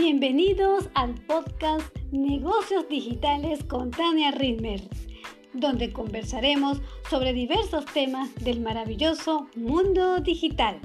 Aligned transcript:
Bienvenidos 0.00 0.88
al 0.94 1.16
podcast 1.26 1.84
Negocios 2.12 2.88
Digitales 2.88 3.64
con 3.64 3.90
Tania 3.90 4.30
Ritmer, 4.30 4.80
donde 5.54 5.92
conversaremos 5.92 6.80
sobre 7.10 7.32
diversos 7.32 7.84
temas 7.86 8.32
del 8.36 8.60
maravilloso 8.60 9.48
mundo 9.56 10.20
digital. 10.20 10.80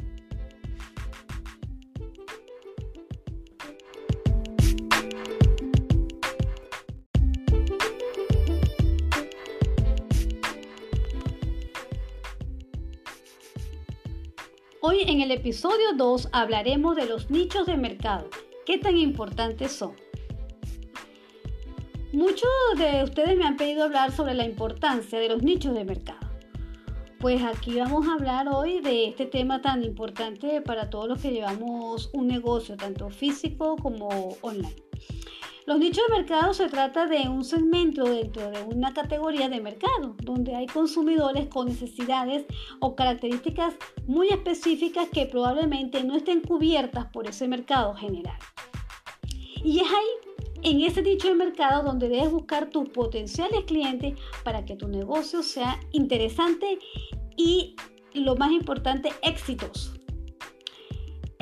Hoy 14.81 15.02
en 15.02 15.21
el 15.21 15.30
episodio 15.30 15.93
2 15.95 16.30
hablaremos 16.31 16.95
de 16.95 17.05
los 17.05 17.30
nichos 17.30 17.67
de 17.67 17.77
mercado. 17.77 18.27
¿Qué 18.66 18.77
tan 18.77 18.98
importantes 18.98 19.73
son? 19.73 19.94
Muchos 22.13 22.49
de 22.77 23.04
ustedes 23.04 23.35
me 23.38 23.45
han 23.45 23.58
pedido 23.58 23.84
hablar 23.84 24.12
sobre 24.12 24.35
la 24.35 24.45
importancia 24.45 25.20
de 25.20 25.27
los 25.27 25.44
nichos 25.44 25.73
de 25.73 25.84
mercado. 25.84 26.20
Pues 27.20 27.41
aquí 27.44 27.76
vamos 27.76 28.07
a 28.07 28.13
hablar 28.13 28.48
hoy 28.48 28.80
de 28.80 29.07
este 29.07 29.26
tema 29.26 29.62
tan 29.62 29.84
importante 29.84 30.62
para 30.62 30.90
todos 30.90 31.09
los 31.09 31.21
que 31.21 31.31
llevamos 31.31 32.09
un 32.13 32.27
negocio, 32.27 32.77
tanto 32.77 33.09
físico 33.09 33.76
como 33.76 34.38
online. 34.41 34.82
Los 35.66 35.80
nichos 35.80 36.03
de 36.09 36.17
mercado 36.17 36.53
se 36.53 36.67
trata 36.67 37.08
de 37.08 37.30
un 37.30 37.45
segmento 37.45 38.04
dentro 38.04 38.52
de 38.52 38.63
una 38.63 38.94
categoría 38.94 39.48
de 39.48 39.62
mercado, 39.62 40.13
donde 40.21 40.55
hay 40.55 40.67
consumidores 40.67 41.48
con 41.48 41.67
necesidades 41.67 42.45
o 42.81 42.95
características 42.95 43.76
muy 44.05 44.27
específicas 44.27 45.07
que 45.07 45.26
probablemente 45.26 46.04
no 46.04 46.18
estén 46.18 46.41
cubiertas 46.41 47.05
por 47.13 47.27
ese 47.27 47.48
mercado 47.48 47.96
general. 47.96 48.37
Y 49.63 49.79
es 49.79 49.87
ahí, 49.87 50.34
en 50.63 50.82
ese 50.82 51.02
nicho 51.02 51.29
de 51.29 51.35
mercado, 51.35 51.82
donde 51.84 52.09
debes 52.09 52.32
buscar 52.32 52.70
tus 52.70 52.90
potenciales 52.90 53.63
clientes 53.63 54.20
para 54.43 54.65
que 54.65 54.76
tu 54.76 54.90
negocio 54.90 55.43
sea 55.43 55.80
interesante 55.93 56.80
y, 57.37 57.77
lo 58.13 58.35
más 58.35 58.52
importante, 58.52 59.13
exitoso. 59.21 59.93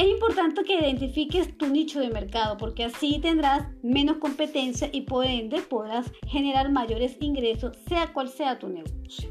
Es 0.02 0.10
importante 0.10 0.64
que 0.64 0.80
identifiques 0.80 1.56
tu 1.60 1.68
nicho 1.68 2.00
de 2.00 2.10
mercado 2.10 2.58
porque 2.58 2.86
así 2.86 3.20
tendrás 3.20 3.68
menos 3.84 4.18
competencia 4.18 4.90
y 4.92 5.02
por 5.02 5.28
ende 5.28 5.62
podrás 5.62 6.12
generar 6.26 6.72
mayores 6.72 7.18
ingresos, 7.20 7.78
sea 7.88 8.12
cual 8.12 8.28
sea 8.28 8.58
tu 8.58 8.68
negocio. 8.68 9.30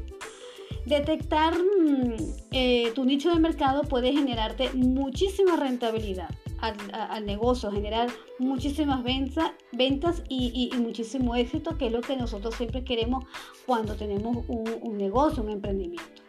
Detectar 0.85 1.55
mm, 1.55 2.15
eh, 2.51 2.93
tu 2.95 3.03
nicho 3.03 3.31
de 3.31 3.39
mercado 3.41 3.81
puede 3.81 4.13
generarte 4.13 4.69
muchísima 4.73 5.57
rentabilidad 5.57 6.29
al, 6.61 7.25
negocio, 7.25 7.69
generar 7.69 8.07
muchísimas 8.39 9.03
ventas, 9.03 9.51
ventas 9.73 10.23
y, 10.29 10.69
muchísimo 10.77 11.35
éxito, 11.35 11.77
que 11.77 11.87
es 11.87 11.91
lo 11.91 11.99
que 11.99 12.15
nosotros 12.15 12.55
siempre 12.55 12.85
queremos 12.85 13.25
cuando 13.65 13.95
tenemos 13.95 14.45
un 14.47 14.97
negocio, 14.97 15.43
un 15.43 15.49
emprendimiento 15.49 16.21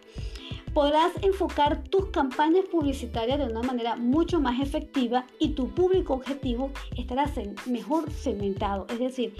podrás 0.74 1.12
enfocar 1.22 1.84
tus 1.84 2.06
campañas 2.06 2.64
publicitarias 2.70 3.38
de 3.38 3.46
una 3.46 3.62
manera 3.62 3.96
mucho 3.96 4.40
más 4.40 4.60
efectiva 4.60 5.26
y 5.38 5.50
tu 5.50 5.68
público 5.68 6.14
objetivo 6.14 6.70
estará 6.96 7.30
mejor 7.66 8.10
segmentado. 8.10 8.86
Es 8.90 8.98
decir, 8.98 9.34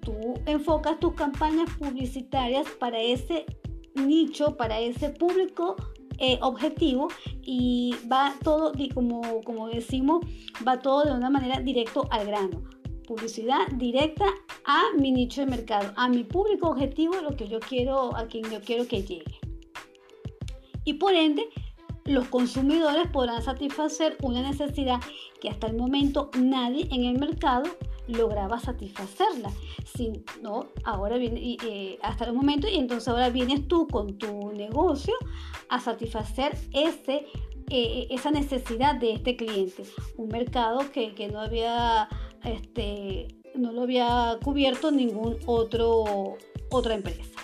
tú 0.00 0.34
enfocas 0.46 1.00
tus 1.00 1.14
campañas 1.14 1.68
publicitarias 1.78 2.68
para 2.78 3.00
ese 3.00 3.46
nicho, 3.94 4.56
para 4.56 4.80
ese 4.80 5.10
público 5.10 5.76
eh, 6.18 6.38
objetivo 6.42 7.08
y 7.42 7.94
va 8.10 8.34
todo, 8.42 8.72
como, 8.94 9.68
decimos, 9.68 10.24
va 10.66 10.78
todo 10.80 11.04
de 11.04 11.12
una 11.12 11.30
manera 11.30 11.60
directo 11.60 12.06
al 12.10 12.26
grano. 12.26 12.62
Publicidad 13.06 13.66
directa 13.74 14.24
a 14.64 14.82
mi 14.98 15.12
nicho 15.12 15.42
de 15.42 15.48
mercado, 15.48 15.92
a 15.96 16.08
mi 16.08 16.24
público 16.24 16.68
objetivo, 16.68 17.14
lo 17.20 17.36
que 17.36 17.48
yo 17.48 17.60
quiero, 17.60 18.16
a 18.16 18.26
quien 18.26 18.44
yo 18.50 18.60
quiero 18.62 18.86
que 18.86 19.02
llegue 19.02 19.43
y 20.84 20.94
por 20.94 21.14
ende 21.14 21.48
los 22.04 22.28
consumidores 22.28 23.08
podrán 23.08 23.42
satisfacer 23.42 24.16
una 24.22 24.42
necesidad 24.42 25.00
que 25.40 25.48
hasta 25.48 25.66
el 25.66 25.76
momento 25.76 26.30
nadie 26.38 26.86
en 26.90 27.04
el 27.04 27.18
mercado 27.18 27.64
lograba 28.06 28.58
satisfacerla. 28.60 29.50
Si 29.96 30.12
no, 30.42 30.66
ahora 30.84 31.16
viene 31.16 31.56
eh, 31.64 31.98
hasta 32.02 32.26
el 32.26 32.34
momento 32.34 32.68
y 32.68 32.76
entonces 32.76 33.08
ahora 33.08 33.30
vienes 33.30 33.66
tú 33.68 33.88
con 33.88 34.18
tu 34.18 34.52
negocio 34.52 35.14
a 35.70 35.80
satisfacer 35.80 36.58
ese, 36.72 37.26
eh, 37.70 38.06
esa 38.10 38.30
necesidad 38.30 38.96
de 38.96 39.12
este 39.12 39.36
cliente. 39.36 39.84
Un 40.18 40.28
mercado 40.28 40.80
que, 40.92 41.14
que 41.14 41.28
no 41.28 41.40
había 41.40 42.08
este, 42.44 43.28
no 43.54 43.72
lo 43.72 43.82
había 43.82 44.38
cubierto 44.42 44.90
ningún 44.90 45.38
otro 45.46 46.36
otra 46.70 46.94
empresa. 46.94 47.40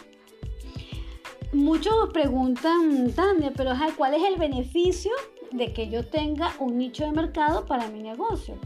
Muchos 1.53 1.93
preguntan, 2.12 3.11
Tania, 3.12 3.53
pero 3.56 3.72
¿cuál 3.97 4.15
es 4.15 4.22
el 4.22 4.37
beneficio 4.37 5.11
de 5.50 5.72
que 5.72 5.88
yo 5.88 6.06
tenga 6.06 6.53
un 6.61 6.78
nicho 6.78 7.05
de 7.05 7.11
mercado 7.11 7.66
para 7.66 7.88
mi 7.88 8.00
negocio? 8.05 8.56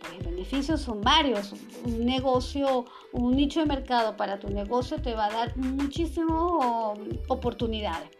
Pues 0.00 0.24
beneficios 0.24 0.80
son 0.80 1.02
varios. 1.02 1.54
Un 1.84 2.04
negocio, 2.04 2.84
un 3.12 3.36
nicho 3.36 3.60
de 3.60 3.66
mercado 3.66 4.16
para 4.16 4.40
tu 4.40 4.50
negocio 4.50 5.00
te 5.00 5.14
va 5.14 5.26
a 5.26 5.30
dar 5.30 5.56
muchísimas 5.56 6.98
oportunidades. 7.28 8.10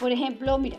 Por 0.00 0.10
ejemplo, 0.10 0.58
mira, 0.58 0.78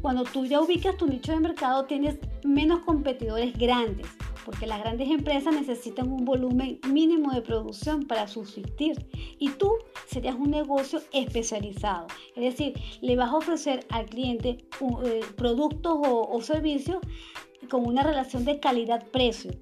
cuando 0.00 0.24
tú 0.24 0.46
ya 0.46 0.62
ubicas 0.62 0.96
tu 0.96 1.06
nicho 1.06 1.32
de 1.32 1.40
mercado 1.40 1.84
tienes 1.84 2.16
menos 2.42 2.80
competidores 2.86 3.52
grandes 3.58 4.06
porque 4.44 4.66
las 4.66 4.80
grandes 4.80 5.08
empresas 5.10 5.54
necesitan 5.54 6.10
un 6.10 6.24
volumen 6.24 6.80
mínimo 6.88 7.32
de 7.32 7.42
producción 7.42 8.04
para 8.04 8.28
subsistir 8.28 9.06
y 9.38 9.50
tú 9.50 9.72
serías 10.06 10.34
un 10.34 10.50
negocio 10.50 11.00
especializado. 11.12 12.06
Es 12.36 12.42
decir, 12.42 12.74
le 13.00 13.16
vas 13.16 13.30
a 13.30 13.36
ofrecer 13.36 13.86
al 13.90 14.06
cliente 14.06 14.66
eh, 15.04 15.20
productos 15.36 15.98
o, 16.02 16.40
servicios 16.42 16.98
con 17.68 17.86
una 17.86 18.02
relación 18.02 18.44
de 18.44 18.60
calidad-precio 18.60 19.52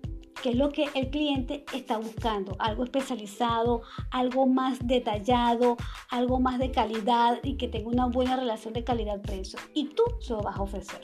que 0.43 0.51
es 0.51 0.57
lo 0.57 0.71
que 0.71 0.87
el 0.95 1.11
cliente 1.11 1.65
está 1.75 1.99
buscando, 1.99 2.55
algo 2.61 2.85
especializado, 2.85 3.83
algo 4.13 4.47
más 4.47 4.87
detallado, 4.87 5.77
algo 6.11 6.39
más 6.39 6.61
de 6.61 6.71
calidad 6.71 7.41
y 7.43 7.57
que 7.57 7.67
tenga 7.67 7.89
una 7.89 8.07
buena 8.07 8.37
relación 8.37 8.73
de 8.73 8.85
calidad-precio. 8.85 9.59
Y 9.75 9.87
tú 9.87 10.05
se 10.21 10.35
lo 10.35 10.43
vas 10.43 10.57
a 10.57 10.63
ofrecer. 10.63 11.01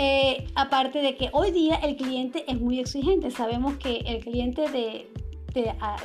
Eh, 0.00 0.46
aparte 0.54 1.02
de 1.02 1.16
que 1.16 1.28
hoy 1.32 1.50
día 1.50 1.74
el 1.74 1.96
cliente 1.96 2.44
es 2.46 2.60
muy 2.60 2.78
exigente, 2.78 3.32
sabemos 3.32 3.78
que 3.78 3.96
el 4.06 4.20
cliente 4.20 4.68
de, 4.70 5.10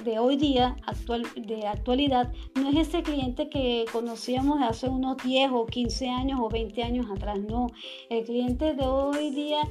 de, 0.04 0.18
hoy 0.18 0.36
día, 0.36 0.76
actual, 0.88 1.28
de 1.36 1.68
actualidad, 1.68 2.34
no 2.56 2.70
es 2.70 2.88
ese 2.88 3.04
cliente 3.04 3.50
que 3.50 3.86
conocíamos 3.92 4.64
hace 4.64 4.90
unos 4.90 5.18
10 5.24 5.52
o 5.54 5.68
15 5.68 6.10
años 6.10 6.40
o 6.42 6.50
20 6.50 6.82
años 6.82 7.06
atrás, 7.12 7.40
no. 7.40 7.68
El 8.10 8.26
cliente 8.26 8.74
de 8.74 8.84
hoy 8.84 9.30
día 9.30 9.62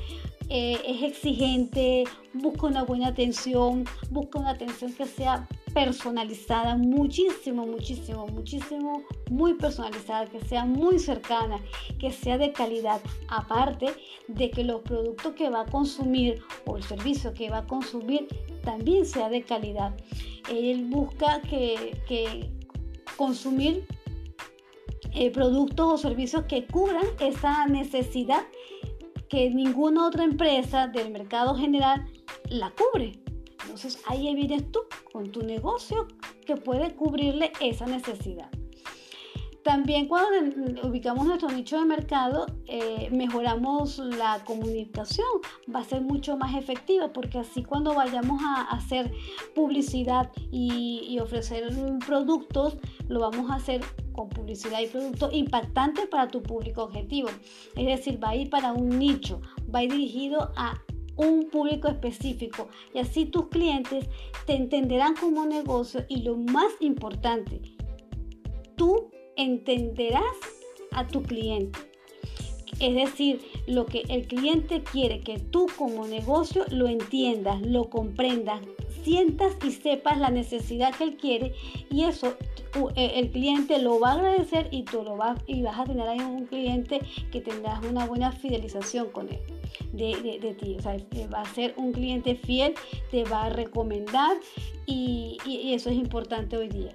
eh, 0.48 0.78
es 0.86 1.02
exigente, 1.02 2.04
busca 2.32 2.68
una 2.68 2.84
buena 2.84 3.08
atención, 3.08 3.84
busca 4.10 4.38
una 4.38 4.50
atención 4.50 4.92
que 4.92 5.06
sea 5.06 5.48
personalizada, 5.74 6.76
muchísimo, 6.76 7.66
muchísimo, 7.66 8.26
muchísimo, 8.26 9.02
muy 9.30 9.54
personalizada, 9.54 10.26
que 10.26 10.40
sea 10.40 10.64
muy 10.64 10.98
cercana, 10.98 11.58
que 11.98 12.10
sea 12.12 12.38
de 12.38 12.52
calidad, 12.52 13.00
aparte 13.28 13.86
de 14.28 14.50
que 14.50 14.64
los 14.64 14.82
productos 14.82 15.32
que 15.34 15.50
va 15.50 15.62
a 15.62 15.66
consumir 15.66 16.42
o 16.66 16.76
el 16.76 16.82
servicio 16.82 17.32
que 17.34 17.50
va 17.50 17.58
a 17.58 17.66
consumir 17.66 18.28
también 18.62 19.06
sea 19.06 19.28
de 19.28 19.42
calidad. 19.42 19.94
Él 20.50 20.86
busca 20.86 21.40
que, 21.42 22.50
consumir 23.16 23.86
eh, 25.12 25.30
productos 25.30 25.92
o 25.92 25.98
servicios 25.98 26.44
que 26.44 26.66
cubran 26.66 27.04
esa 27.20 27.66
necesidad 27.66 28.42
que 29.28 29.50
ninguna 29.50 30.06
otra 30.06 30.24
empresa 30.24 30.88
del 30.88 31.10
mercado 31.10 31.54
general 31.54 32.04
la 32.48 32.70
cubre. 32.70 33.22
Entonces 33.62 34.02
ahí 34.06 34.34
vienes 34.34 34.70
tú 34.70 34.80
con 35.12 35.30
tu 35.30 35.42
negocio 35.42 36.08
que 36.46 36.56
puede 36.56 36.94
cubrirle 36.94 37.52
esa 37.60 37.86
necesidad. 37.86 38.50
También 39.62 40.08
cuando 40.08 40.88
ubicamos 40.88 41.24
nuestro 41.24 41.48
nicho 41.48 41.78
de 41.78 41.84
mercado, 41.84 42.46
eh, 42.66 43.08
mejoramos 43.12 43.98
la 43.98 44.42
comunicación, 44.44 45.28
va 45.72 45.80
a 45.80 45.84
ser 45.84 46.00
mucho 46.02 46.36
más 46.36 46.56
efectiva 46.56 47.12
porque 47.12 47.38
así 47.38 47.62
cuando 47.62 47.94
vayamos 47.94 48.42
a 48.42 48.62
hacer 48.62 49.12
publicidad 49.54 50.32
y, 50.50 51.06
y 51.08 51.20
ofrecer 51.20 51.72
productos, 52.04 52.76
lo 53.08 53.20
vamos 53.20 53.50
a 53.52 53.54
hacer 53.54 53.82
con 54.12 54.28
publicidad 54.28 54.80
y 54.80 54.88
productos 54.88 55.32
impactantes 55.32 56.08
para 56.08 56.26
tu 56.26 56.42
público 56.42 56.82
objetivo. 56.82 57.28
Es 57.76 57.86
decir, 57.86 58.22
va 58.22 58.30
a 58.30 58.36
ir 58.36 58.50
para 58.50 58.72
un 58.72 58.98
nicho, 58.98 59.40
va 59.72 59.78
a 59.78 59.84
ir 59.84 59.92
dirigido 59.92 60.52
a 60.56 60.74
un 61.16 61.48
público 61.50 61.88
específico 61.88 62.68
y 62.94 62.98
así 62.98 63.26
tus 63.26 63.48
clientes 63.48 64.06
te 64.46 64.54
entenderán 64.54 65.14
como 65.16 65.46
negocio 65.46 66.04
y 66.08 66.22
lo 66.22 66.36
más 66.36 66.72
importante, 66.80 67.60
tú 68.76 69.10
entenderás 69.36 70.22
a 70.92 71.06
tu 71.06 71.22
cliente. 71.22 71.78
Es 72.80 72.94
decir, 72.94 73.40
lo 73.66 73.86
que 73.86 74.02
el 74.08 74.26
cliente 74.26 74.82
quiere 74.82 75.20
que 75.20 75.38
tú 75.38 75.66
como 75.76 76.06
negocio 76.06 76.64
lo 76.70 76.88
entiendas, 76.88 77.60
lo 77.62 77.90
comprendas, 77.90 78.60
sientas 79.02 79.56
y 79.64 79.72
sepas 79.72 80.18
la 80.18 80.30
necesidad 80.30 80.94
que 80.94 81.04
él 81.04 81.16
quiere 81.16 81.54
y 81.90 82.04
eso 82.04 82.34
eh, 82.96 83.12
el 83.16 83.30
cliente 83.30 83.80
lo 83.80 84.00
va 84.00 84.10
a 84.10 84.14
agradecer 84.14 84.68
y 84.70 84.84
tú 84.84 85.02
lo 85.02 85.16
vas 85.16 85.40
y 85.46 85.62
vas 85.62 85.78
a 85.78 85.84
tener 85.84 86.08
ahí 86.08 86.20
un 86.20 86.46
cliente 86.46 87.00
que 87.30 87.40
tendrás 87.40 87.84
una 87.84 88.06
buena 88.06 88.32
fidelización 88.32 89.10
con 89.10 89.28
él. 89.28 89.40
De, 89.92 90.56
ti, 90.58 90.76
o 90.78 90.82
sea, 90.82 90.96
va 91.32 91.42
a 91.42 91.54
ser 91.54 91.74
un 91.76 91.92
cliente 91.92 92.34
fiel, 92.34 92.74
te 93.10 93.24
va 93.24 93.44
a 93.44 93.48
recomendar 93.50 94.36
y 94.86 95.38
eso 95.72 95.90
es 95.90 95.96
importante 95.96 96.56
hoy 96.56 96.68
día. 96.68 96.94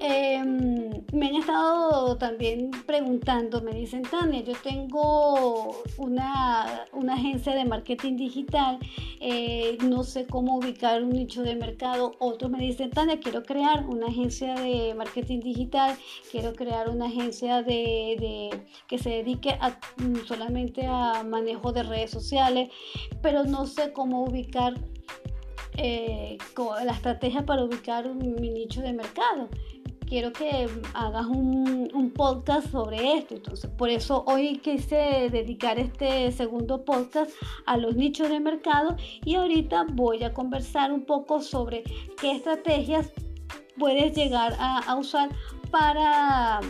Em, 0.00 1.04
me 1.12 1.26
han 1.26 1.34
estado 1.34 2.16
también 2.18 2.70
preguntando, 2.86 3.60
me 3.62 3.72
dicen, 3.72 4.02
Tania, 4.02 4.42
yo 4.42 4.52
tengo 4.62 5.82
una, 5.96 6.84
agencia 7.10 7.52
de 7.54 7.64
marketing 7.64 8.16
digital, 8.16 8.78
eh, 9.20 9.76
no 9.82 10.04
sé 10.04 10.24
cómo 10.26 10.58
ubicar 10.58 11.02
un 11.02 11.10
nicho 11.10 11.42
de 11.42 11.56
mercado. 11.56 12.12
Otros 12.20 12.48
me 12.48 12.58
dicen, 12.58 12.90
Tania, 12.90 13.18
quiero 13.18 13.42
crear 13.42 13.86
una 13.86 14.06
agencia 14.06 14.54
de 14.54 14.94
marketing 14.94 15.40
digital, 15.40 15.96
quiero 16.30 16.52
crear 16.52 16.88
una 16.88 17.06
agencia 17.06 17.62
de, 17.62 18.50
que 18.86 18.98
se 18.98 19.10
dedique 19.10 19.58
a, 19.60 19.80
mm, 19.96 20.26
solamente 20.26 20.86
a 20.86 21.24
manejo 21.24 21.72
de 21.72 21.82
redes 21.82 22.12
sociales, 22.12 22.70
pero 23.20 23.42
no 23.42 23.66
sé 23.66 23.92
cómo 23.92 24.22
ubicar 24.22 24.74
eh, 25.76 26.38
la 26.84 26.92
estrategia 26.92 27.44
para 27.44 27.64
ubicar 27.64 28.12
mi 28.14 28.50
nicho 28.50 28.80
de 28.80 28.92
mercado 28.92 29.48
quiero 30.08 30.32
que 30.32 30.68
hagas 30.94 31.26
un, 31.26 32.12
podcast 32.16 32.70
sobre 32.70 33.18
esto. 33.18 33.34
Entonces, 33.34 33.70
por 33.70 33.90
eso 33.90 34.24
hoy 34.26 34.58
quise 34.58 35.28
dedicar 35.30 35.78
este 35.78 36.32
segundo 36.32 36.84
podcast 36.84 37.30
a 37.66 37.76
los 37.76 37.94
nichos 37.94 38.28
de 38.28 38.40
mercado 38.40 38.96
y 39.24 39.34
ahorita 39.36 39.86
voy 39.92 40.24
a 40.24 40.32
conversar 40.32 40.90
un 40.90 41.04
poco 41.04 41.40
sobre 41.40 41.84
qué 42.20 42.32
estrategias 42.32 43.12
puedes 43.78 44.16
llegar 44.16 44.56
a 44.58 44.94
usar 44.96 45.28
para 45.70 46.60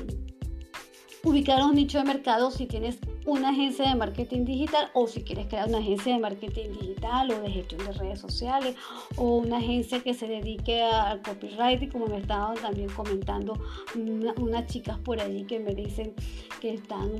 ubicar 1.28 1.62
un 1.62 1.74
nicho 1.74 1.98
de 1.98 2.04
mercado 2.04 2.50
si 2.50 2.66
tienes 2.66 2.98
una 3.26 3.50
agencia 3.50 3.86
de 3.86 3.94
marketing 3.94 4.46
digital 4.46 4.90
o 4.94 5.06
si 5.06 5.22
quieres 5.22 5.46
crear 5.46 5.68
una 5.68 5.78
agencia 5.78 6.14
de 6.14 6.18
marketing 6.18 6.70
digital 6.80 7.30
o 7.30 7.40
de 7.40 7.50
gestión 7.50 7.84
de 7.84 7.92
redes 7.92 8.18
sociales 8.18 8.74
o 9.16 9.36
una 9.36 9.58
agencia 9.58 10.00
que 10.00 10.14
se 10.14 10.26
dedique 10.26 10.82
al 10.82 11.20
copyright 11.20 11.92
como 11.92 12.06
me 12.06 12.18
estaban 12.18 12.56
también 12.56 12.88
comentando 12.88 13.60
unas 13.94 14.66
chicas 14.66 14.98
por 15.00 15.20
allí 15.20 15.44
que 15.44 15.60
me 15.60 15.74
dicen 15.74 16.14
que 16.60 16.74
están 16.74 17.10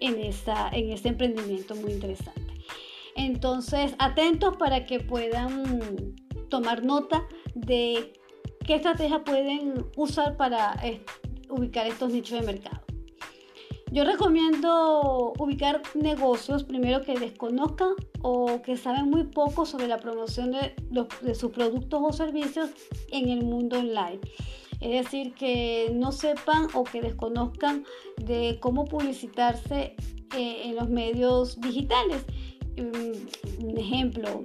en, 0.00 0.18
esa, 0.18 0.70
en 0.70 0.90
ese 0.90 1.08
emprendimiento 1.08 1.74
muy 1.76 1.92
interesante. 1.92 2.40
Entonces, 3.14 3.94
atentos 3.98 4.56
para 4.56 4.86
que 4.86 5.00
puedan 5.00 6.14
tomar 6.48 6.82
nota 6.84 7.26
de 7.54 8.14
qué 8.66 8.76
estrategia 8.76 9.22
pueden 9.22 9.84
usar 9.96 10.38
para 10.38 10.74
eh, 10.82 11.04
ubicar 11.50 11.86
estos 11.86 12.10
nichos 12.10 12.40
de 12.40 12.46
mercado. 12.46 12.81
Yo 13.92 14.04
recomiendo 14.04 15.34
ubicar 15.38 15.82
negocios 15.94 16.64
primero 16.64 17.02
que 17.02 17.12
desconozcan 17.12 17.90
o 18.22 18.62
que 18.62 18.78
saben 18.78 19.10
muy 19.10 19.24
poco 19.24 19.66
sobre 19.66 19.86
la 19.86 19.98
promoción 19.98 20.52
de, 20.52 21.34
sus 21.34 21.52
productos 21.52 22.00
o 22.02 22.10
servicios 22.10 22.70
en 23.10 23.28
el 23.28 23.44
mundo 23.44 23.80
online. 23.80 24.18
Es 24.80 25.04
decir, 25.04 25.34
que 25.34 25.92
no 25.94 26.10
sepan 26.10 26.68
o 26.72 26.84
que 26.84 27.02
desconozcan 27.02 27.84
de 28.16 28.56
cómo 28.60 28.86
publicitarse 28.86 29.94
eh, 30.38 30.62
en 30.64 30.76
los 30.76 30.88
medios 30.88 31.60
digitales. 31.60 32.24
Mm, 32.78 33.66
un 33.66 33.78
ejemplo, 33.78 34.42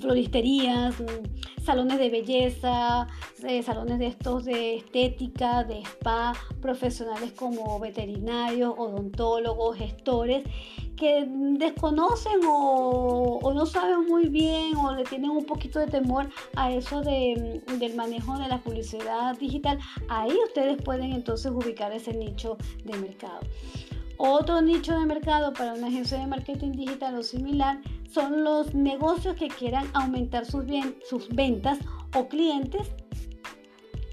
floristerías, 0.00 0.98
mm, 1.00 1.62
salones 1.62 1.98
de 1.98 2.10
belleza, 2.10 3.06
salones 3.64 3.98
de 3.98 4.06
estos 4.06 4.44
de 4.44 4.76
estética, 4.76 5.64
de 5.64 5.80
spa, 5.82 6.32
profesionales 6.60 7.32
como 7.32 7.78
veterinarios, 7.78 8.74
odontólogos, 8.76 9.76
gestores, 9.76 10.44
que 10.96 11.26
desconocen 11.58 12.40
o, 12.46 13.52
no 13.54 13.66
saben 13.66 14.06
muy 14.06 14.28
bien 14.28 14.76
o 14.76 14.94
le 14.94 15.04
tienen 15.04 15.30
un 15.30 15.44
poquito 15.44 15.78
de 15.80 15.86
temor 15.86 16.28
a 16.54 16.70
eso 16.70 17.00
de, 17.02 17.60
del 17.78 17.94
manejo 17.96 18.38
de 18.38 18.48
la 18.48 18.58
publicidad 18.58 19.36
digital, 19.38 19.78
ahí 20.08 20.32
ustedes 20.46 20.80
pueden 20.82 21.12
entonces 21.12 21.50
ubicar 21.50 21.92
ese 21.92 22.12
nicho 22.12 22.56
de 22.84 22.96
mercado. 22.98 23.40
Otro 24.24 24.62
nicho 24.62 24.96
de 24.96 25.04
mercado 25.04 25.52
para 25.52 25.74
una 25.74 25.88
agencia 25.88 26.16
de 26.16 26.28
marketing 26.28 26.70
digital 26.76 27.16
o 27.16 27.24
similar 27.24 27.80
son 28.08 28.44
los 28.44 28.72
negocios 28.72 29.34
que 29.34 29.48
quieran 29.48 29.90
aumentar 29.94 30.46
sus, 30.46 30.64
bien, 30.64 30.94
sus 31.04 31.28
ventas 31.30 31.80
o 32.14 32.28
clientes 32.28 32.86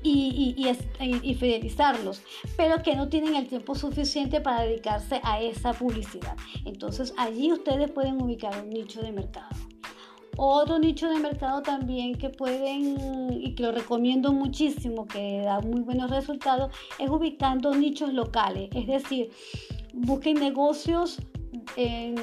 y, 0.01 0.55
y, 0.57 1.35
fidelizarlos, 1.35 2.23
pero 2.57 2.81
que 2.81 2.95
no 2.95 3.07
tienen 3.09 3.35
el 3.35 3.47
tiempo 3.47 3.75
suficiente 3.75 4.41
para 4.41 4.63
dedicarse 4.63 5.21
a 5.23 5.41
esa 5.41 5.73
publicidad. 5.73 6.35
Entonces 6.65 7.13
allí 7.15 7.51
ustedes 7.51 7.91
pueden 7.91 8.19
ubicar 8.19 8.63
un 8.63 8.71
nicho 8.71 9.03
de 9.03 9.11
mercado. 9.11 9.55
Otro 10.37 10.79
nicho 10.79 11.07
de 11.07 11.19
mercado 11.19 11.61
también 11.61 12.17
que 12.17 12.29
pueden 12.29 12.97
y 13.43 13.53
que 13.53 13.61
lo 13.61 13.73
recomiendo 13.73 14.31
muchísimo, 14.31 15.05
que 15.05 15.41
da 15.41 15.59
muy 15.59 15.81
buenos 15.81 16.09
resultados, 16.09 16.73
es 16.97 17.11
ubicando 17.11 17.75
nichos 17.75 18.11
locales. 18.11 18.69
Es 18.73 18.87
decir, 18.87 19.31
busquen 19.93 20.35
negocios 20.35 21.19
en, 21.75 22.15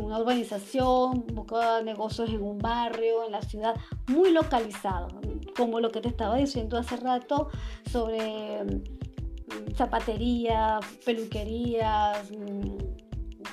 una 0.00 0.18
urbanización, 0.18 1.24
busca 1.32 1.82
negocios 1.82 2.30
en 2.30 2.42
un 2.42 2.58
barrio, 2.58 3.24
en 3.24 3.32
la 3.32 3.42
ciudad, 3.42 3.74
muy 4.08 4.30
localizados 4.32 5.12
como 5.56 5.80
lo 5.80 5.90
que 5.90 6.00
te 6.00 6.08
estaba 6.08 6.36
diciendo 6.36 6.78
hace 6.78 6.96
rato 6.96 7.48
sobre 7.90 8.64
mm, 8.64 9.74
zapatería, 9.76 10.80
peluquerías, 11.04 12.30
mm, 12.30 12.76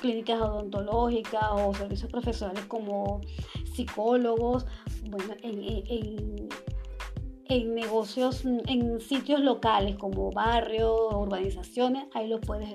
clínicas 0.00 0.40
odontológicas 0.40 1.44
o 1.52 1.74
servicios 1.74 2.10
profesionales 2.10 2.64
como 2.66 3.20
psicólogos, 3.74 4.66
bueno, 5.10 5.34
en, 5.42 6.48
en, 7.46 7.74
negocios, 7.74 8.44
mm, 8.44 8.58
en 8.68 9.00
sitios 9.00 9.40
locales 9.40 9.96
como 9.96 10.30
barrios, 10.30 11.12
urbanizaciones, 11.12 12.06
ahí 12.14 12.28
lo 12.28 12.40
puedes 12.40 12.70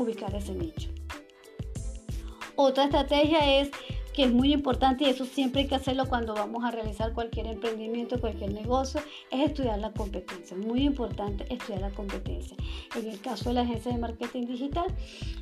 ubicar 0.00 0.34
ese 0.34 0.54
nicho. 0.54 0.90
Otra 2.56 2.84
estrategia 2.84 3.60
es 3.60 3.70
que 4.18 4.24
es 4.24 4.32
muy 4.32 4.52
importante 4.52 5.04
y 5.04 5.10
eso 5.10 5.24
siempre 5.24 5.60
hay 5.60 5.68
que 5.68 5.76
hacerlo 5.76 6.06
cuando 6.08 6.34
vamos 6.34 6.64
a 6.64 6.72
realizar 6.72 7.12
cualquier 7.12 7.46
emprendimiento, 7.46 8.20
cualquier 8.20 8.52
negocio, 8.52 9.00
es 9.30 9.50
estudiar 9.50 9.78
la 9.78 9.92
competencia. 9.92 10.56
Muy 10.56 10.82
importante 10.82 11.44
estudiar 11.54 11.82
la 11.82 11.90
competencia. 11.90 12.56
En 12.96 13.06
el 13.06 13.20
caso 13.20 13.50
de 13.50 13.54
la 13.54 13.60
agencia 13.60 13.92
de 13.92 13.98
marketing 13.98 14.46
digital, 14.46 14.86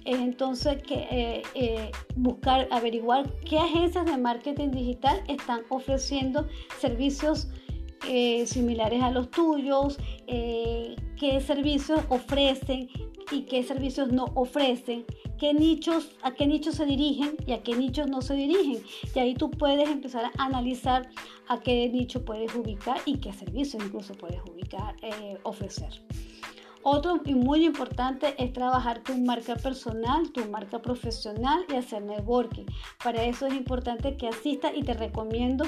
es 0.05 0.19
entonces 0.19 0.83
que 0.83 1.09
eh, 1.11 1.43
eh, 1.55 1.91
buscar, 2.17 2.69
averiguar 2.71 3.33
qué 3.49 3.59
agencias 3.59 4.05
de 4.05 4.19
marketing 4.19 4.73
digital 4.73 5.23
están 5.27 5.63
ofreciendo 5.71 6.47
servicios 6.79 7.49
eh, 8.07 8.47
similares 8.47 9.03
a 9.03 9.11
los 9.11 9.31
tuyos, 9.31 9.97
qué 10.27 11.41
servicios 11.41 12.03
ofrecen 12.11 12.91
y 13.30 13.42
qué 13.42 13.62
servicios 13.62 14.12
no 14.12 14.26
ofrecen 14.35 15.04
qué 15.38 15.52
nichos, 15.54 16.16
a 16.23 16.33
qué 16.33 16.47
nichos 16.47 16.76
se 16.76 16.87
dirigen 16.87 17.37
y 17.47 17.52
a 17.52 17.62
qué 17.62 17.76
nichos 17.76 18.09
no 18.09 18.23
se 18.23 18.35
dirigen. 18.35 18.83
Y 19.14 19.18
ahí 19.18 19.35
tú 19.35 19.50
puedes 19.50 19.88
empezar 19.88 20.25
a 20.25 20.45
analizar 20.45 21.09
a 21.49 21.61
qué 21.61 21.88
nicho 21.88 22.25
puedes 22.25 22.54
ubicar 22.54 22.99
y 23.04 23.18
qué 23.18 23.33
servicio 23.33 23.78
incluso 23.83 24.14
puedes 24.14 24.40
ubicar, 24.50 24.97
eh, 25.02 25.38
ofrecer. 25.42 25.90
Otro 26.83 27.21
y 27.25 27.35
muy 27.35 27.66
importante 27.66 28.35
es 28.38 28.52
trabajar 28.52 29.02
tu 29.02 29.16
marca 29.18 29.56
personal, 29.56 30.30
tu 30.30 30.45
marca 30.45 30.80
profesional 30.80 31.64
y 31.68 31.75
hacer 31.75 32.02
networking. 32.02 32.64
Para 33.02 33.25
eso 33.25 33.47
es 33.47 33.54
importante 33.54 34.16
que 34.16 34.28
asistas 34.28 34.73
y 34.75 34.85
te 34.85 34.95
recomiendo 34.95 35.64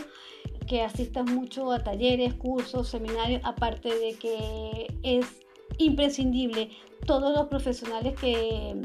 que 0.68 0.82
asistas 0.82 1.28
mucho 1.28 1.72
a 1.72 1.82
talleres, 1.82 2.34
cursos, 2.34 2.88
seminarios, 2.88 3.40
aparte 3.44 3.88
de 3.88 4.14
que 4.14 4.94
es 5.02 5.44
imprescindible 5.78 6.70
todos 7.08 7.34
los 7.34 7.46
profesionales 7.46 8.14
que 8.20 8.76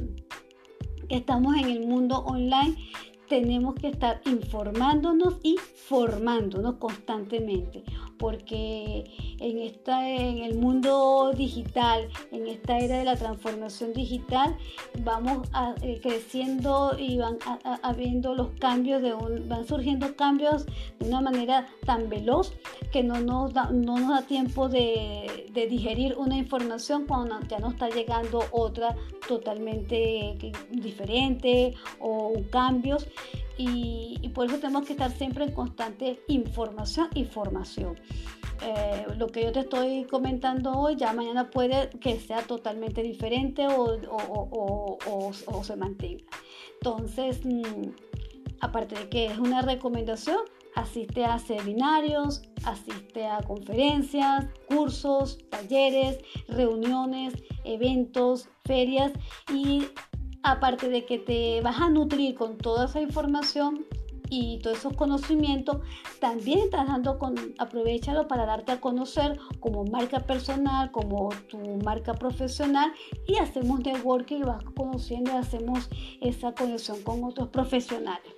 estamos 1.09 1.57
en 1.57 1.65
el 1.65 1.85
mundo 1.85 2.19
online, 2.19 2.73
tenemos 3.27 3.75
que 3.75 3.89
estar 3.89 4.21
informándonos 4.25 5.39
y 5.43 5.57
formándonos 5.57 6.75
constantemente. 6.75 7.83
Porque 8.23 9.03
en, 9.41 9.59
esta, 9.59 10.09
en 10.09 10.37
el 10.37 10.55
mundo 10.55 11.33
digital, 11.35 12.07
en 12.31 12.47
esta 12.47 12.77
era 12.77 12.99
de 12.99 13.03
la 13.03 13.17
transformación 13.17 13.91
digital, 13.91 14.55
vamos 14.99 15.49
eh, 15.81 15.99
creciendo 16.01 16.95
y 16.97 17.17
van 17.17 17.37
habiendo 17.81 18.33
los 18.33 18.51
cambios, 18.61 19.01
de 19.01 19.11
van 19.13 19.67
surgiendo 19.67 20.15
cambios 20.15 20.65
de 20.99 21.09
una 21.09 21.19
manera 21.19 21.67
tan 21.85 22.07
veloz 22.07 22.53
que 22.93 23.03
no 23.03 23.19
nos 23.19 23.53
da, 23.53 23.69
no 23.71 23.97
nos 23.97 24.11
da 24.11 24.21
tiempo 24.21 24.69
de, 24.69 25.49
de 25.51 25.67
digerir 25.67 26.15
una 26.17 26.37
información 26.37 27.05
cuando 27.05 27.41
ya 27.49 27.59
nos 27.59 27.73
está 27.73 27.89
llegando 27.89 28.45
otra 28.51 28.95
totalmente 29.27 30.37
diferente 30.71 31.73
o 31.99 32.31
cambios 32.51 33.05
y, 33.57 34.29
por 34.33 34.47
eso 34.47 34.57
tenemos 34.57 34.85
que 34.85 34.93
estar 34.93 35.11
siempre 35.11 35.45
en 35.45 35.51
constante 35.51 36.19
información 36.27 37.09
y 37.13 37.25
formación. 37.25 37.95
Eh, 38.65 39.05
lo 39.17 39.27
que 39.27 39.43
yo 39.43 39.51
te 39.51 39.59
estoy 39.59 40.05
comentando 40.05 40.71
hoy, 40.71 40.95
ya 40.95 41.13
mañana 41.13 41.51
puede 41.51 41.89
que 41.99 42.19
sea 42.19 42.41
totalmente 42.41 43.03
diferente 43.03 43.67
o, 43.67 43.99
o, 44.09 45.63
se 45.63 45.75
mantenga. 45.75 46.25
Entonces, 46.75 47.45
mm, 47.45 47.89
aparte 48.61 48.95
de 48.95 49.09
que 49.09 49.25
es 49.27 49.37
una 49.37 49.61
recomendación, 49.61 50.39
asiste 50.75 51.23
a 51.23 51.37
seminarios, 51.37 52.41
asiste 52.65 53.27
a 53.27 53.41
conferencias, 53.41 54.47
cursos, 54.67 55.37
talleres, 55.49 56.17
reuniones, 56.47 57.33
eventos, 57.63 58.49
ferias 58.65 59.11
y 59.53 59.85
aparte 60.43 60.89
de 60.89 61.05
que 61.05 61.17
te 61.17 61.61
vas 61.61 61.79
a 61.79 61.89
nutrir 61.89 62.35
con 62.35 62.57
toda 62.57 62.85
esa 62.85 63.01
información 63.01 63.85
y 64.29 64.59
todos 64.59 64.79
esos 64.79 64.93
conocimientos, 64.95 65.77
también 66.19 66.59
estás 66.59 66.87
dando 66.87 67.19
con, 67.19 67.35
aprovechalo 67.59 68.27
para 68.27 68.45
darte 68.45 68.71
a 68.71 68.81
conocer 68.81 69.39
como 69.59 69.85
marca 69.85 70.21
personal, 70.21 70.91
como 70.91 71.29
tu 71.49 71.57
marca 71.83 72.13
profesional 72.13 72.91
y 73.27 73.37
hacemos 73.37 73.81
networking 73.81 74.37
y 74.37 74.43
vas 74.43 74.63
conociendo 74.75 75.31
y 75.31 75.35
hacemos 75.35 75.89
esa 76.19 76.53
conexión 76.53 77.01
con 77.03 77.23
otros 77.23 77.49
profesionales. 77.49 78.33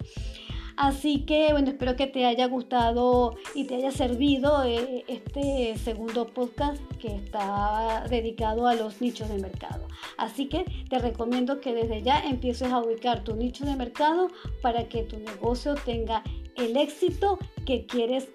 Así 0.78 1.26
que 1.26 1.52
bueno, 1.52 1.70
espero 1.70 1.96
que 1.96 2.08
te 2.08 2.26
haya 2.26 2.48
gustado 2.48 3.36
y 3.54 3.66
te 3.66 3.76
haya 3.76 3.92
servido 3.92 4.64
eh, 4.64 5.06
este 5.08 5.78
segundo 5.78 6.28
podcast 6.28 6.82
que 7.00 7.16
está 7.16 8.06
dedicado 8.10 8.68
a 8.68 8.76
los 8.76 9.02
nichos 9.02 9.30
de 9.30 9.38
mercado. 9.38 9.88
Así 10.18 10.48
que 10.48 10.66
te 10.90 11.00
recomiendo 11.00 11.62
que 11.62 11.74
desde 11.74 12.02
ya 12.02 12.20
empieces 12.20 12.72
a 12.72 12.80
ubicar 12.80 13.24
tu 13.24 13.36
nicho 13.36 13.66
de 13.66 13.76
mercado 13.76 14.30
para 14.62 14.90
que 14.90 15.04
tu 15.04 15.18
negocio 15.20 15.76
tenga 15.76 16.24
el 16.56 16.76
éxito 16.78 17.40
que 17.66 17.86
quieres 17.86 18.28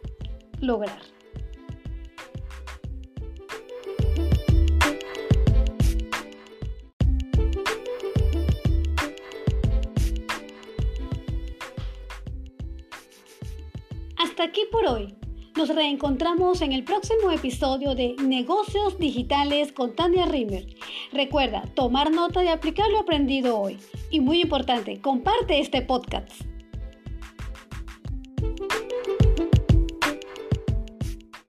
lograr. 0.60 1.19
Hasta 14.22 14.44
aquí 14.44 14.60
por 14.70 14.84
hoy. 14.84 15.14
Nos 15.56 15.74
reencontramos 15.74 16.60
en 16.60 16.72
el 16.72 16.84
próximo 16.84 17.30
episodio 17.30 17.94
de 17.94 18.16
Negocios 18.22 18.98
Digitales 18.98 19.72
con 19.72 19.96
Tania 19.96 20.26
Rimmer. 20.26 20.66
Recuerda 21.10 21.62
tomar 21.74 22.10
nota 22.10 22.44
y 22.44 22.48
aplicar 22.48 22.90
lo 22.90 22.98
aprendido 22.98 23.58
hoy. 23.58 23.78
Y 24.10 24.20
muy 24.20 24.42
importante, 24.42 25.00
comparte 25.00 25.58
este 25.58 25.80
podcast. 25.80 26.49